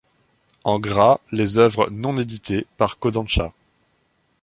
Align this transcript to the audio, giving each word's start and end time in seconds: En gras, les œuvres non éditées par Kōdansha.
En 0.63 0.79
gras, 0.79 1.19
les 1.31 1.59
œuvres 1.59 1.91
non 1.91 2.17
éditées 2.17 2.65
par 2.77 2.97
Kōdansha. 2.97 3.51